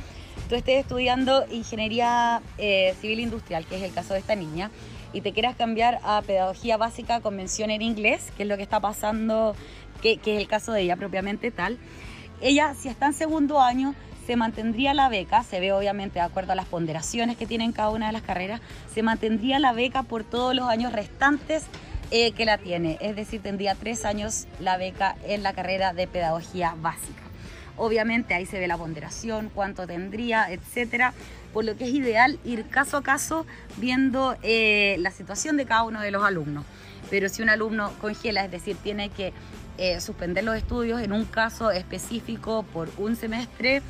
tú 0.49 0.55
estés 0.55 0.81
estudiando 0.81 1.45
ingeniería 1.49 2.41
eh, 2.57 2.93
civil 2.99 3.21
industrial, 3.21 3.65
que 3.65 3.77
es 3.77 3.83
el 3.83 3.93
caso 3.93 4.13
de 4.13 4.19
esta 4.19 4.35
niña, 4.35 4.69
y 5.13 5.21
te 5.21 5.33
quieras 5.33 5.55
cambiar 5.55 5.99
a 6.03 6.21
pedagogía 6.21 6.77
básica 6.77 7.21
con 7.21 7.35
mención 7.35 7.71
en 7.71 7.81
inglés, 7.81 8.31
que 8.35 8.43
es 8.43 8.49
lo 8.49 8.57
que 8.57 8.63
está 8.63 8.79
pasando, 8.79 9.55
que, 10.01 10.17
que 10.17 10.35
es 10.35 10.41
el 10.41 10.47
caso 10.47 10.71
de 10.73 10.81
ella 10.81 10.95
propiamente 10.95 11.51
tal, 11.51 11.77
ella 12.41 12.73
si 12.73 12.89
está 12.89 13.05
en 13.07 13.13
segundo 13.13 13.61
año 13.61 13.95
se 14.25 14.35
mantendría 14.35 14.93
la 14.93 15.09
beca, 15.09 15.43
se 15.43 15.59
ve 15.59 15.73
obviamente 15.73 16.19
de 16.19 16.25
acuerdo 16.25 16.53
a 16.53 16.55
las 16.55 16.65
ponderaciones 16.65 17.37
que 17.37 17.45
tienen 17.45 17.71
cada 17.71 17.89
una 17.89 18.07
de 18.07 18.13
las 18.13 18.21
carreras, 18.21 18.61
se 18.93 19.03
mantendría 19.03 19.59
la 19.59 19.73
beca 19.73 20.03
por 20.03 20.23
todos 20.23 20.55
los 20.55 20.67
años 20.67 20.93
restantes 20.93 21.63
eh, 22.11 22.33
que 22.33 22.45
la 22.45 22.57
tiene, 22.57 22.97
es 23.01 23.15
decir, 23.15 23.41
tendría 23.41 23.75
tres 23.75 24.05
años 24.05 24.47
la 24.59 24.77
beca 24.77 25.15
en 25.25 25.43
la 25.43 25.53
carrera 25.53 25.93
de 25.93 26.07
pedagogía 26.07 26.75
básica. 26.81 27.21
Obviamente 27.77 28.33
ahí 28.33 28.45
se 28.45 28.59
ve 28.59 28.67
la 28.67 28.77
ponderación, 28.77 29.49
cuánto 29.53 29.87
tendría, 29.87 30.51
etcétera, 30.51 31.13
por 31.53 31.65
lo 31.65 31.75
que 31.77 31.85
es 31.85 31.91
ideal 31.91 32.37
ir 32.43 32.67
caso 32.67 32.97
a 32.97 33.03
caso 33.03 33.45
viendo 33.77 34.35
eh, 34.43 34.97
la 34.99 35.11
situación 35.11 35.57
de 35.57 35.65
cada 35.65 35.83
uno 35.83 36.01
de 36.01 36.11
los 36.11 36.23
alumnos. 36.23 36.65
Pero 37.09 37.27
si 37.29 37.41
un 37.41 37.49
alumno 37.49 37.91
congela, 37.99 38.45
es 38.45 38.51
decir, 38.51 38.77
tiene 38.81 39.09
que 39.09 39.33
eh, 39.77 39.99
suspender 39.99 40.43
los 40.43 40.55
estudios 40.55 41.01
en 41.01 41.11
un 41.11 41.25
caso 41.25 41.71
específico 41.71 42.63
por 42.71 42.89
un 42.97 43.15
semestre, 43.15 43.81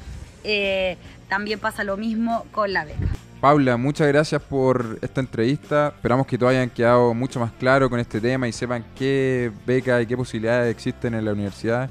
eh, 0.44 0.98
también 1.30 1.60
pasa 1.60 1.84
lo 1.84 1.98
mismo 1.98 2.46
con 2.52 2.74
la 2.74 2.86
beca. 2.86 3.08
Paula, 3.42 3.76
muchas 3.76 4.08
gracias 4.08 4.42
por 4.42 5.00
esta 5.02 5.20
entrevista. 5.20 5.94
Esperamos 5.96 6.28
que 6.28 6.38
todos 6.38 6.52
hayan 6.52 6.70
quedado 6.70 7.14
mucho 7.16 7.40
más 7.40 7.52
claro 7.54 7.90
con 7.90 8.00
este 8.00 8.22
tema 8.22 8.48
y 8.48 8.52
sepan 8.52 8.86
qué 8.96 9.52
becas 9.66 10.04
y 10.04 10.06
qué 10.06 10.16
posibilidades 10.16 10.72
existen 10.72 11.16
en 11.16 11.26
la 11.26 11.34
universidad. 11.34 11.90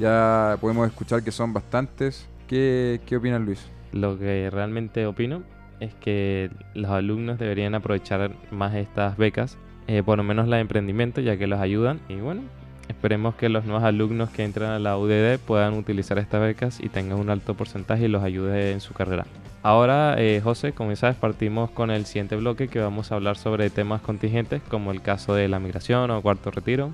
Ya 0.00 0.56
podemos 0.60 0.88
escuchar 0.88 1.22
que 1.22 1.30
son 1.30 1.52
bastantes. 1.52 2.26
¿Qué, 2.48 3.00
qué 3.06 3.16
opina 3.16 3.38
Luis? 3.38 3.60
Lo 3.92 4.18
que 4.18 4.50
realmente 4.50 5.06
opino 5.06 5.44
es 5.80 5.94
que 5.94 6.50
los 6.74 6.90
alumnos 6.90 7.38
deberían 7.38 7.74
aprovechar 7.74 8.32
más 8.50 8.74
estas 8.74 9.16
becas, 9.16 9.56
eh, 9.86 10.02
por 10.02 10.18
lo 10.18 10.24
menos 10.24 10.48
la 10.48 10.56
de 10.56 10.62
emprendimiento, 10.62 11.20
ya 11.20 11.36
que 11.36 11.46
los 11.46 11.60
ayudan. 11.60 12.00
Y 12.08 12.16
bueno, 12.16 12.42
Esperemos 12.88 13.34
que 13.34 13.48
los 13.48 13.64
nuevos 13.64 13.84
alumnos 13.84 14.30
que 14.30 14.44
entran 14.44 14.70
a 14.70 14.78
la 14.78 14.96
UDD 14.96 15.38
puedan 15.38 15.74
utilizar 15.74 16.18
estas 16.18 16.40
becas 16.40 16.80
y 16.80 16.88
tengan 16.88 17.18
un 17.18 17.30
alto 17.30 17.54
porcentaje 17.54 18.06
y 18.06 18.08
los 18.08 18.22
ayude 18.22 18.72
en 18.72 18.80
su 18.80 18.94
carrera. 18.94 19.26
Ahora, 19.62 20.14
eh, 20.18 20.40
José, 20.42 20.72
como 20.72 20.94
sabes, 20.96 21.16
partimos 21.16 21.70
con 21.70 21.90
el 21.90 22.06
siguiente 22.06 22.36
bloque 22.36 22.68
que 22.68 22.78
vamos 22.78 23.12
a 23.12 23.16
hablar 23.16 23.36
sobre 23.36 23.70
temas 23.70 24.00
contingentes 24.00 24.62
como 24.68 24.92
el 24.92 25.02
caso 25.02 25.34
de 25.34 25.48
la 25.48 25.58
migración 25.58 26.10
o 26.10 26.22
cuarto 26.22 26.50
retiro. 26.50 26.92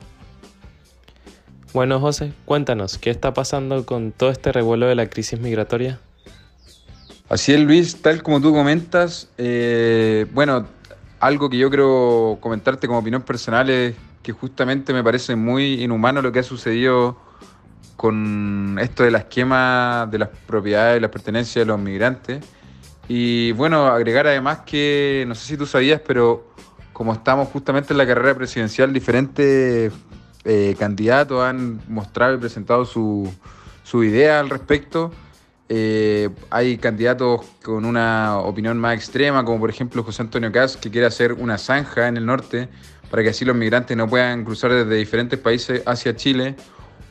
Bueno, 1.73 2.01
José, 2.01 2.33
cuéntanos, 2.45 2.99
¿qué 2.99 3.11
está 3.11 3.35
pasando 3.35 3.85
con 3.85 4.13
todo 4.13 4.31
este 4.31 4.53
revuelo 4.53 4.87
de 4.87 4.95
la 4.95 5.09
crisis 5.09 5.41
migratoria? 5.41 6.01
Así 7.29 7.53
es, 7.53 7.61
Luis, 7.61 8.03
tal 8.03 8.23
como 8.23 8.41
tú 8.41 8.53
comentas, 8.53 9.29
eh, 9.39 10.27
bueno, 10.33 10.67
algo 11.21 11.49
que 11.51 11.59
yo 11.59 11.71
quiero 11.71 12.39
comentarte 12.41 12.87
como 12.87 12.99
opinión 12.99 13.23
personal 13.23 13.71
es 13.71 13.95
que 14.25 14.33
justamente 14.33 14.93
me 14.93 15.05
parece 15.05 15.37
muy 15.37 15.85
inhumano 15.85 16.23
lo 16.23 16.33
que 16.33 16.41
ha 16.41 16.43
sucedido 16.43 17.17
con 17.95 18.79
esto 18.81 19.05
de 19.05 19.11
la 19.11 19.19
esquema 19.19 20.09
de 20.11 20.19
las 20.19 20.31
propiedades 20.47 21.01
las 21.01 21.11
pertenencias 21.11 21.65
de 21.65 21.67
los 21.67 21.79
migrantes. 21.79 22.45
Y 23.07 23.53
bueno, 23.53 23.87
agregar 23.87 24.27
además 24.27 24.61
que, 24.67 25.25
no 25.29 25.35
sé 25.35 25.47
si 25.47 25.57
tú 25.59 25.67
sabías, 25.67 26.01
pero 26.05 26.49
como 26.95 27.13
estamos 27.13 27.49
justamente 27.49 27.93
en 27.93 27.99
la 27.99 28.07
carrera 28.07 28.35
presidencial, 28.35 28.93
diferentes 28.95 29.93
eh, 30.45 30.75
candidatos 30.79 31.43
han 31.43 31.83
mostrado 31.87 32.35
y 32.35 32.39
presentado 32.39 32.87
su, 32.87 33.31
su 33.83 34.03
idea 34.03 34.41
al 34.41 34.49
respecto. 34.49 35.13
Eh, 35.69 36.31
hay 36.51 36.79
candidatos 36.79 37.43
con 37.63 37.85
una 37.85 38.39
opinión 38.39 38.79
más 38.79 38.97
extrema, 38.97 39.45
como 39.45 39.61
por 39.61 39.71
ejemplo 39.71 40.03
José 40.03 40.23
Antonio 40.23 40.51
Caz, 40.51 40.79
que 40.79 40.91
quiere 40.91 41.07
hacer 41.07 41.35
una 41.35 41.59
zanja 41.59 42.09
en 42.09 42.17
el 42.17 42.25
norte 42.25 42.71
para 43.15 43.23
que 43.23 43.29
así 43.29 43.45
los 43.45 43.55
migrantes 43.55 43.97
no 43.97 44.09
puedan 44.09 44.45
cruzar 44.45 44.73
desde 44.73 44.97
diferentes 44.97 45.39
países 45.39 45.85
hacia 45.87 46.17
Chile. 46.17 46.57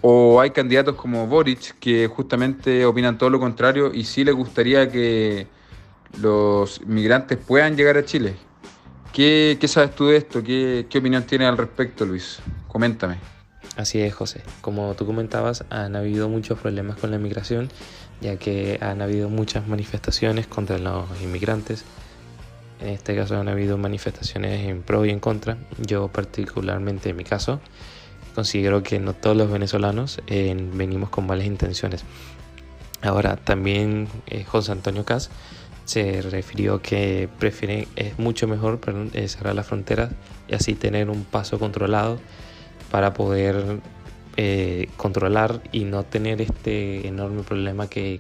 O 0.02 0.42
hay 0.42 0.50
candidatos 0.50 0.96
como 0.96 1.28
Boric 1.28 1.80
que 1.80 2.08
justamente 2.08 2.84
opinan 2.84 3.18
todo 3.18 3.30
lo 3.30 3.40
contrario 3.40 3.90
y 3.94 4.04
sí 4.04 4.26
les 4.26 4.36
gustaría 4.36 4.92
que 4.92 5.48
los 6.20 6.86
migrantes 6.86 7.38
puedan 7.38 7.78
llegar 7.78 7.96
a 7.96 8.04
Chile. 8.04 8.36
¿Qué, 9.14 9.58
sabes 9.66 9.96
tú 9.96 10.08
de 10.08 10.18
esto? 10.18 10.44
¿Qué, 10.44 10.88
¿Qué 10.90 10.98
opinión 10.98 11.24
tienes 11.24 11.48
al 11.48 11.58
respecto, 11.58 12.04
Luis? 12.04 12.40
Coméntame. 12.68 13.16
Así 13.78 14.02
es, 14.02 14.14
José. 14.14 14.42
Como 14.60 14.96
tú 14.96 15.06
comentabas, 15.06 15.64
han 15.70 15.96
habido 15.96 16.28
muchos 16.28 16.60
problemas 16.60 16.98
con 16.98 17.12
la 17.12 17.16
inmigración, 17.16 17.70
ya 18.20 18.36
que 18.36 18.78
han 18.82 19.02
habido 19.02 19.30
muchas 19.30 19.70
manifestaciones 19.70 20.48
contra 20.48 20.78
los 20.80 21.06
inmigrantes, 21.22 21.86
en 22.80 22.90
este 22.90 23.16
caso 23.16 23.38
han 23.38 23.48
habido 23.48 23.78
manifestaciones 23.78 24.68
en 24.68 24.82
pro 24.82 25.06
y 25.06 25.10
en 25.10 25.20
contra. 25.20 25.58
Yo 25.80 26.08
particularmente 26.08 27.10
en 27.10 27.18
mi 27.18 27.24
caso 27.24 27.60
considero 28.34 28.84
que 28.84 29.00
no 29.00 29.14
todos 29.14 29.38
los 29.38 29.52
venezolanos 29.52 30.22
eh, 30.28 30.56
venimos 30.74 31.10
con 31.10 31.28
malas 31.28 31.46
intenciones. 31.46 32.04
Ahora 33.02 33.36
también 33.36 34.08
eh, 34.28 34.44
José 34.44 34.72
Antonio 34.72 35.06
Cas 35.06 35.30
se 35.86 36.22
refirió 36.22 36.82
que 36.82 37.30
prefiere, 37.40 37.88
es 37.96 38.18
mucho 38.18 38.48
mejor 38.48 38.80
eh, 39.14 39.28
cerrar 39.28 39.56
las 39.56 39.68
fronteras 39.68 40.12
y 40.48 40.56
así 40.56 40.76
tener 40.76 41.10
un 41.10 41.26
paso 41.26 41.60
controlado 41.60 42.20
para 42.92 43.14
poder 43.14 43.82
controlar 44.98 45.62
y 45.72 45.84
no 45.84 46.04
tener 46.04 46.42
este 46.42 47.08
enorme 47.08 47.44
problema 47.44 47.88
que, 47.88 48.20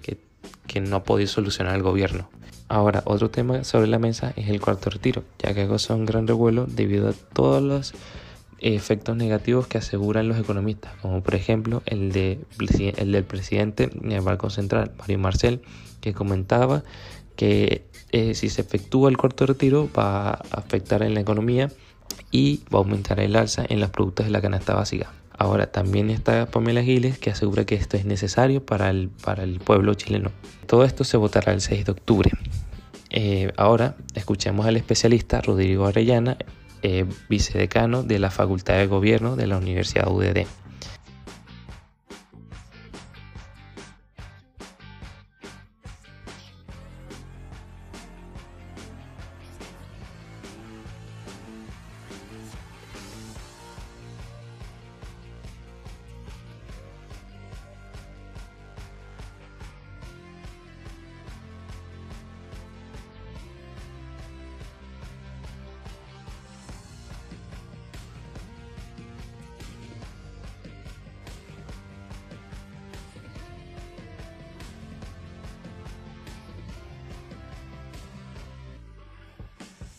no 0.81 0.97
ha 0.97 1.03
podido 1.03 1.27
solucionar 1.27 1.75
el 1.75 1.81
gobierno. 1.81 2.29
Ahora, 2.73 3.03
otro 3.05 3.29
tema 3.29 3.63
sobre 3.63 3.85
la 3.85 3.99
mesa 3.99 4.33
es 4.35 4.49
el 4.49 4.59
cuarto 4.59 4.89
retiro, 4.89 5.23
ya 5.37 5.53
que 5.53 5.67
causó 5.67 5.95
un 5.95 6.05
gran 6.05 6.25
revuelo 6.25 6.65
debido 6.65 7.07
a 7.07 7.13
todos 7.13 7.61
los 7.61 7.93
efectos 8.57 9.15
negativos 9.15 9.67
que 9.67 9.77
aseguran 9.77 10.27
los 10.27 10.39
economistas, 10.39 10.91
como 10.99 11.21
por 11.21 11.35
ejemplo 11.35 11.83
el, 11.85 12.11
de, 12.11 12.39
el 12.97 13.11
del 13.11 13.23
presidente 13.25 13.91
del 13.93 14.21
Banco 14.21 14.49
Central, 14.49 14.91
Mario 14.97 15.19
Marcel, 15.19 15.61
que 16.01 16.15
comentaba 16.15 16.83
que 17.35 17.85
eh, 18.11 18.33
si 18.33 18.49
se 18.49 18.61
efectúa 18.61 19.11
el 19.11 19.17
cuarto 19.17 19.45
retiro 19.45 19.87
va 19.95 20.29
a 20.29 20.41
afectar 20.49 21.03
en 21.03 21.13
la 21.13 21.19
economía 21.19 21.69
y 22.31 22.61
va 22.73 22.79
a 22.79 22.81
aumentar 22.81 23.19
el 23.19 23.35
alza 23.35 23.63
en 23.69 23.81
los 23.81 23.91
productos 23.91 24.25
de 24.25 24.31
la 24.31 24.41
canasta 24.41 24.73
básica. 24.73 25.13
Ahora 25.37 25.71
también 25.71 26.09
está 26.09 26.47
Pamela 26.47 26.81
Giles 26.81 27.19
que 27.19 27.29
asegura 27.29 27.65
que 27.65 27.75
esto 27.75 27.97
es 27.97 28.05
necesario 28.05 28.65
para 28.65 28.89
el, 28.89 29.09
para 29.09 29.43
el 29.43 29.59
pueblo 29.59 29.93
chileno. 29.93 30.31
Todo 30.65 30.85
esto 30.85 31.03
se 31.03 31.17
votará 31.17 31.53
el 31.53 31.61
6 31.61 31.85
de 31.85 31.91
octubre. 31.91 32.31
Eh, 33.15 33.53
ahora 33.57 33.95
escuchemos 34.15 34.65
al 34.65 34.75
especialista 34.75 35.39
Rodrigo 35.39 35.85
Arellana, 35.85 36.35
eh, 36.81 37.05
vicedecano 37.29 38.01
de 38.01 38.17
la 38.17 38.31
Facultad 38.31 38.73
de 38.73 38.87
Gobierno 38.87 39.35
de 39.35 39.45
la 39.45 39.57
Universidad 39.57 40.11
UDD. 40.11 40.47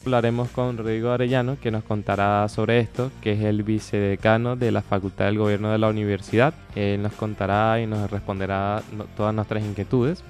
Hablaremos 0.04 0.50
con 0.50 0.76
Rodrigo 0.76 1.10
Arellano, 1.10 1.58
que 1.58 1.70
nos 1.70 1.82
contará 1.82 2.46
sobre 2.50 2.78
esto, 2.78 3.10
que 3.22 3.32
es 3.32 3.40
el 3.40 3.62
vicedecano 3.62 4.54
de 4.54 4.70
la 4.70 4.82
Facultad 4.82 5.24
del 5.24 5.38
Gobierno 5.38 5.72
de 5.72 5.78
la 5.78 5.88
Universidad. 5.88 6.52
Él 6.74 7.02
nos 7.02 7.14
contará 7.14 7.80
y 7.80 7.86
nos 7.86 8.10
responderá 8.10 8.82
todas 9.16 9.34
nuestras 9.34 9.64
inquietudes 9.64 10.22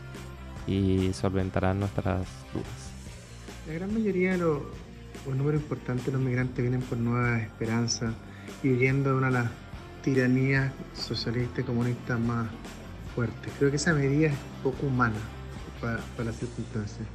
y 0.69 1.12
solventará 1.12 1.75
nuestras 1.75 2.25
dudas. 2.52 2.93
La 3.66 3.75
gran 3.75 3.93
mayoría 3.93 4.33
de 4.33 4.38
los, 4.38 4.59
un 5.26 5.38
número 5.38 5.57
importante 5.57 6.04
de 6.07 6.12
los 6.12 6.21
migrantes 6.21 6.57
vienen 6.57 6.81
por 6.81 6.97
nuevas 6.97 7.43
esperanzas 7.43 8.14
y 8.62 8.71
huyendo 8.71 9.11
de 9.11 9.16
una 9.16 9.26
de 9.26 9.33
las 9.33 9.50
tiranías 10.04 10.73
socialistas 10.95 11.59
y 11.59 11.62
comunistas 11.64 12.21
más 12.21 12.47
fuertes. 13.12 13.52
Creo 13.59 13.71
que 13.71 13.76
esa 13.76 13.93
medida 13.93 14.28
es 14.28 14.35
poco 14.62 14.87
humana 14.87 15.16
para, 15.81 15.99
para 16.16 16.26
las 16.26 16.37
circunstancias. 16.37 17.09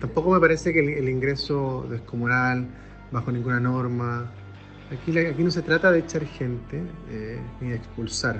Tampoco 0.00 0.30
me 0.30 0.40
parece 0.40 0.72
que 0.72 0.80
el, 0.80 1.08
ingreso 1.08 1.86
descomunal, 1.88 2.66
bajo 3.10 3.32
ninguna 3.32 3.60
norma. 3.60 4.30
Aquí, 4.92 5.18
aquí 5.18 5.42
no 5.42 5.50
se 5.50 5.62
trata 5.62 5.90
de 5.90 6.00
echar 6.00 6.24
gente 6.24 6.82
eh, 7.10 7.40
ni 7.60 7.70
de 7.70 7.76
expulsar. 7.76 8.38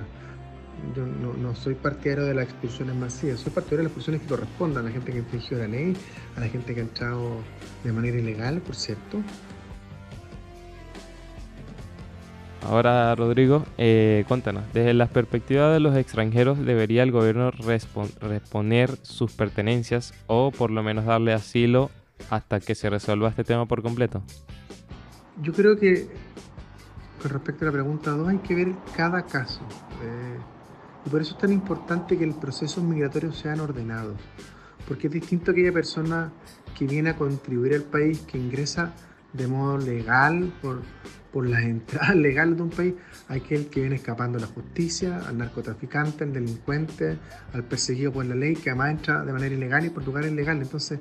Yo 0.94 1.06
no, 1.06 1.54
soy 1.54 1.74
partidario 1.74 2.24
de 2.24 2.34
las 2.34 2.44
expulsiones 2.44 2.94
masivas, 2.94 3.40
soy 3.40 3.50
partidario 3.50 3.78
de 3.78 3.82
las 3.84 3.92
expulsiones 3.92 4.20
que 4.20 4.28
correspondan 4.28 4.84
a 4.84 4.88
la 4.88 4.92
gente 4.92 5.10
que 5.10 5.18
infringió 5.18 5.56
la 5.56 5.66
ley, 5.66 5.96
a 6.36 6.40
la 6.40 6.48
gente 6.48 6.74
que 6.74 6.80
ha 6.80 6.82
entrado 6.82 7.38
de 7.82 7.92
manera 7.92 8.18
ilegal, 8.18 8.60
por 8.60 8.76
cierto. 8.76 9.22
Ahora 12.66 13.14
Rodrigo, 13.14 13.64
eh, 13.78 14.24
cuéntanos, 14.28 14.64
desde 14.72 14.94
la 14.94 15.06
perspectiva 15.06 15.70
de 15.70 15.80
los 15.80 15.96
extranjeros, 15.96 16.58
¿debería 16.64 17.02
el 17.02 17.12
gobierno 17.12 17.50
responder 17.50 18.96
sus 19.02 19.32
pertenencias 19.32 20.12
o 20.26 20.50
por 20.50 20.70
lo 20.70 20.82
menos 20.82 21.04
darle 21.04 21.32
asilo 21.32 21.90
hasta 22.30 22.60
que 22.60 22.74
se 22.74 22.90
resuelva 22.90 23.28
este 23.28 23.44
tema 23.44 23.66
por 23.66 23.82
completo? 23.82 24.22
Yo 25.42 25.52
creo 25.52 25.78
que 25.78 26.08
con 27.22 27.30
respecto 27.30 27.64
a 27.64 27.66
la 27.66 27.72
pregunta 27.72 28.10
2 28.10 28.28
hay 28.28 28.38
que 28.38 28.54
ver 28.54 28.72
cada 28.96 29.24
caso. 29.24 29.60
Eh, 30.02 30.38
y 31.06 31.10
por 31.10 31.20
eso 31.20 31.34
es 31.34 31.38
tan 31.38 31.52
importante 31.52 32.18
que 32.18 32.26
los 32.26 32.36
procesos 32.36 32.82
migratorios 32.82 33.38
sean 33.38 33.60
ordenados. 33.60 34.16
Porque 34.88 35.06
es 35.08 35.12
distinto 35.12 35.50
aquella 35.50 35.72
persona 35.72 36.32
que 36.76 36.86
viene 36.86 37.10
a 37.10 37.16
contribuir 37.16 37.74
al 37.74 37.82
país, 37.82 38.20
que 38.20 38.38
ingresa 38.38 38.92
de 39.32 39.46
modo 39.46 39.78
legal 39.78 40.52
por, 40.62 40.82
por 41.36 41.46
las 41.46 41.64
entradas 41.64 42.16
legales 42.16 42.56
de 42.56 42.62
un 42.62 42.70
país, 42.70 42.94
aquel 43.28 43.66
que 43.66 43.80
viene 43.80 43.96
escapando 43.96 44.38
de 44.38 44.46
la 44.46 44.50
justicia, 44.50 45.18
al 45.18 45.36
narcotraficante, 45.36 46.24
al 46.24 46.32
delincuente, 46.32 47.18
al 47.52 47.62
perseguido 47.62 48.10
por 48.10 48.24
la 48.24 48.34
ley, 48.34 48.56
que 48.56 48.70
además 48.70 48.92
entra 48.92 49.22
de 49.22 49.34
manera 49.34 49.54
ilegal 49.54 49.84
y 49.84 49.90
por 49.90 50.02
lugares 50.02 50.32
ilegales. 50.32 50.62
Entonces, 50.62 50.98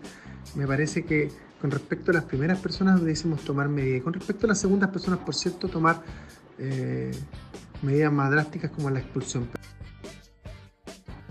me 0.55 0.67
parece 0.67 1.05
que 1.05 1.31
con 1.61 1.71
respecto 1.71 2.11
a 2.11 2.15
las 2.15 2.25
primeras 2.25 2.59
personas 2.59 3.01
debemos 3.01 3.45
tomar 3.45 3.69
medidas. 3.69 3.99
Y 3.99 4.01
con 4.01 4.11
respecto 4.11 4.45
a 4.45 4.49
las 4.49 4.59
segundas 4.59 4.89
personas, 4.89 5.19
por 5.19 5.35
cierto, 5.35 5.69
tomar 5.69 6.03
eh, 6.59 7.11
medidas 7.81 8.11
más 8.11 8.29
drásticas 8.29 8.71
como 8.71 8.89
la 8.89 8.99
expulsión. 8.99 9.47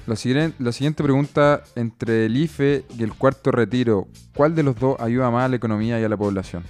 La 0.06 0.16
siguiente, 0.16 0.56
la 0.60 0.72
siguiente 0.72 1.02
pregunta, 1.02 1.62
entre 1.76 2.24
el 2.24 2.38
IFE 2.38 2.86
y 2.96 3.02
el 3.02 3.12
cuarto 3.12 3.50
retiro, 3.50 4.08
¿cuál 4.34 4.54
de 4.54 4.62
los 4.62 4.76
dos 4.76 4.98
ayuda 4.98 5.30
más 5.30 5.44
a 5.44 5.48
la 5.48 5.56
economía 5.56 6.00
y 6.00 6.04
a 6.04 6.08
la 6.08 6.16
población? 6.16 6.62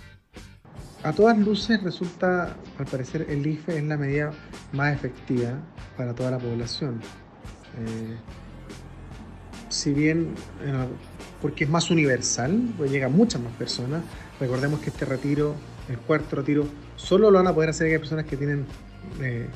A 1.05 1.13
todas 1.13 1.37
luces 1.37 1.83
resulta, 1.83 2.57
al 2.79 2.87
parecer, 2.87 3.27
el 3.29 3.47
IFE 3.47 3.77
es 3.77 3.85
la 3.85 3.99
medida 3.99 4.33
más 4.73 4.95
efectiva 4.95 5.61
para 5.99 6.15
toda 6.15 6.31
la 6.31 6.39
población. 6.39 6.99
Eh, 7.79 8.17
si 9.69 9.93
bien, 9.93 10.35
porque 11.43 11.65
es 11.65 11.71
más 11.71 11.91
universal, 11.91 12.59
pues 12.79 12.91
llega 12.91 13.07
a 13.07 13.11
muchas 13.11 13.43
más 13.43 13.53
personas. 13.53 14.03
Recordemos 14.41 14.81
que 14.81 14.89
este 14.89 15.05
retiro, 15.05 15.55
el 15.91 15.99
cuarto 15.99 16.37
retiro, 16.37 16.67
solo 16.97 17.31
lo 17.31 17.37
van 17.37 17.49
a 17.49 17.55
poder 17.55 17.69
hacer 17.69 17.89
aquellas 17.89 18.01
personas 18.01 18.25
que 18.25 18.39
tienen 18.39 18.65
eh, 19.21 19.51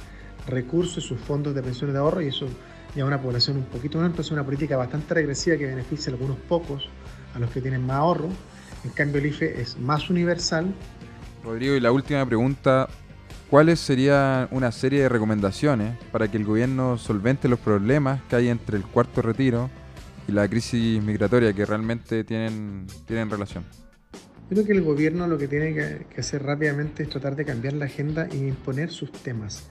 recursos 0.49 1.03
y 1.03 1.09
sus 1.09 1.19
fondos 1.19 1.55
de 1.55 1.63
pensiones 1.63 1.95
de 1.95 2.01
ahorro 2.01 2.21
y 2.21 2.27
eso 2.27 2.47
ya 2.95 3.07
una 3.07 3.23
población 3.23 3.57
un 3.57 3.65
poquito 3.65 3.97
menor, 3.97 4.11
entonces 4.11 4.33
una 4.33 4.45
política 4.45 4.77
bastante 4.77 5.15
regresiva 5.15 5.57
que 5.57 5.65
beneficia 5.65 6.13
a 6.13 6.15
algunos 6.15 6.37
pocos, 6.41 6.91
a 7.35 7.39
los 7.39 7.51
que 7.51 7.63
tienen 7.63 7.87
más 7.87 7.97
ahorro. 7.97 8.29
En 8.85 8.91
cambio 8.91 9.19
el 9.21 9.27
IFE 9.29 9.63
es 9.63 9.79
más 9.79 10.11
universal, 10.11 10.75
Rodrigo, 11.49 11.75
y 11.77 11.81
la 11.81 11.93
última 11.93 12.27
pregunta, 12.27 12.89
¿cuáles 13.49 13.81
serían 13.81 14.49
una 14.51 14.71
serie 14.71 15.01
de 15.01 15.09
recomendaciones 15.09 15.97
para 16.13 16.31
que 16.31 16.37
el 16.37 16.45
gobierno 16.45 16.99
solvente 16.99 17.49
los 17.49 17.59
problemas 17.59 18.21
que 18.29 18.37
hay 18.37 18.49
entre 18.49 18.77
el 18.77 18.85
cuarto 18.85 19.23
retiro 19.23 19.71
y 20.29 20.33
la 20.33 20.47
crisis 20.47 21.03
migratoria 21.03 21.55
que 21.55 21.65
realmente 21.65 22.23
tienen, 22.23 22.87
tienen 23.07 23.31
relación? 23.31 23.65
Creo 24.51 24.65
que 24.67 24.73
el 24.73 24.83
gobierno 24.83 25.27
lo 25.27 25.39
que 25.39 25.49
tiene 25.49 25.73
que, 25.73 26.21
hacer 26.21 26.43
rápidamente 26.43 27.05
es 27.05 27.09
tratar 27.09 27.35
de 27.35 27.47
cambiar 27.47 27.73
la 27.73 27.87
agenda 27.87 28.29
e 28.31 28.37
imponer 28.37 28.91
sus 28.91 29.11
temas. 29.11 29.71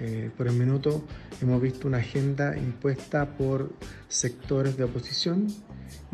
Eh, 0.00 0.30
por 0.36 0.46
el 0.46 0.54
minuto 0.54 1.04
hemos 1.40 1.60
visto 1.60 1.88
una 1.88 1.98
agenda 1.98 2.56
impuesta 2.56 3.26
por 3.36 3.72
sectores 4.08 4.76
de 4.76 4.84
oposición 4.84 5.46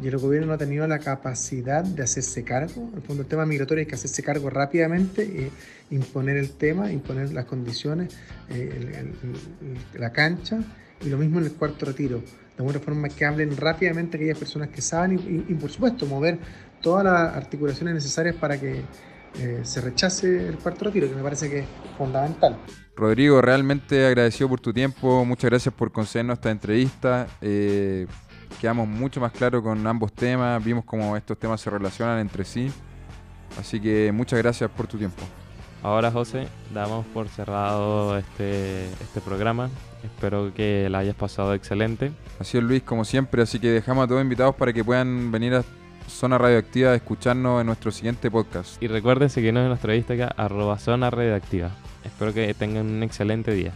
y 0.01 0.09
el 0.09 0.19
gobierno 0.19 0.49
no 0.49 0.53
ha 0.55 0.59
tenido 0.59 0.87
la 0.87 0.99
capacidad 0.99 1.85
de 1.85 2.03
hacerse 2.03 2.45
cargo. 2.45 2.89
En 2.91 2.97
el 2.97 3.03
fondo, 3.03 3.23
el 3.23 3.29
tema 3.29 3.47
migratorio 3.47 3.83
hay 3.83 3.87
que 3.87 3.95
hacerse 3.95 4.23
cargo 4.23 4.51
rápidamente, 4.51 5.23
e 5.23 5.51
imponer 5.95 6.37
el 6.37 6.53
tema, 6.53 6.91
imponer 6.91 7.33
las 7.33 7.45
condiciones, 7.45 8.15
eh, 8.49 9.13
la 9.95 10.13
cancha, 10.13 10.61
y 11.05 11.09
lo 11.09 11.19
mismo 11.19 11.39
en 11.39 11.47
el 11.47 11.53
cuarto 11.53 11.87
retiro. 11.87 12.19
De 12.19 12.59
alguna 12.59 12.81
forma 12.81 13.09
que 13.09 13.25
hablen 13.25 13.57
rápidamente 13.57 14.17
aquellas 14.17 14.39
personas 14.39 14.69
que 14.69 14.81
saben 14.81 15.45
y, 15.49 15.55
por 15.55 15.71
supuesto 15.71 16.07
mover 16.07 16.39
todas 16.81 17.05
las 17.05 17.35
articulaciones 17.35 17.95
necesarias 17.95 18.35
para 18.37 18.59
que 18.59 18.83
eh, 19.39 19.61
se 19.63 19.81
rechace 19.81 20.49
el 20.49 20.59
cuarto 20.59 20.87
retiro, 20.87 21.09
que 21.09 21.15
me 21.15 21.23
parece 21.23 21.49
que 21.49 21.61
es 21.61 21.67
fundamental. 21.97 22.59
Rodrigo, 22.95 23.41
realmente 23.41 24.07
agradecido 24.07 24.49
por 24.49 24.61
tu 24.61 24.73
tiempo, 24.73 25.25
muchas 25.25 25.51
gracias 25.51 25.75
por 25.75 25.91
concedernos 25.91 26.39
esta 26.39 26.51
entrevista. 26.51 27.27
Eh, 27.41 28.07
quedamos 28.61 28.87
mucho 28.87 29.21
más 29.21 29.33
claros 29.33 29.63
con 29.63 29.87
ambos 29.87 30.13
temas, 30.13 30.63
vimos 30.63 30.85
cómo 30.85 31.17
estos 31.17 31.39
temas 31.39 31.61
se 31.61 31.71
relacionan 31.71 32.19
entre 32.19 32.45
sí. 32.45 32.71
Así 33.59 33.81
que 33.81 34.13
muchas 34.13 34.39
gracias 34.39 34.71
por 34.71 34.87
tu 34.87 34.99
tiempo. 34.99 35.23
Ahora, 35.83 36.11
José, 36.13 36.47
damos 36.73 37.05
por 37.07 37.29
cerrado 37.29 38.17
este, 38.17 38.85
este 38.85 39.21
programa. 39.21 39.69
Espero 40.05 40.53
que 40.55 40.89
la 40.89 40.99
hayas 40.99 41.17
pasado 41.17 41.55
excelente. 41.55 42.13
Así 42.39 42.59
es, 42.59 42.63
Luis, 42.65 42.83
como 42.83 43.05
siempre. 43.05 43.43
Así 43.43 43.59
que 43.59 43.69
dejamos 43.69 44.05
a 44.05 44.09
todos 44.09 44.23
invitados 44.23 44.55
para 44.55 44.73
que 44.73 44.85
puedan 44.85 45.33
venir 45.33 45.55
a 45.55 45.65
Zona 46.23 46.39
Radioactiva 46.39 46.95
escucharnos 46.95 47.61
en 47.61 47.67
nuestro 47.67 47.91
siguiente 47.91 48.31
podcast. 48.31 48.81
Y 48.81 48.87
recuerden 48.87 49.29
seguirnos 49.29 49.63
en 49.63 49.71
nuestra 49.71 49.97
Instagram, 49.97 50.31
arroba 50.37 50.79
Zona 50.79 51.11
Radioactiva. 51.11 51.73
Espero 52.05 52.33
que 52.33 52.55
tengan 52.55 52.87
un 52.87 53.03
excelente 53.03 53.51
día. 53.51 53.73